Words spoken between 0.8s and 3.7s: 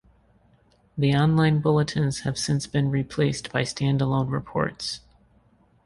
The online bulletins have since been replaced by